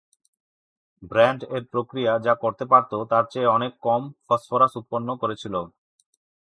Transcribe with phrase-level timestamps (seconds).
[1.03, 5.55] Brand এর প্রক্রিয়া যা করতে পারত তার চেয়ে অনেক কম ফসফরাস উৎপন্ন করেছিল।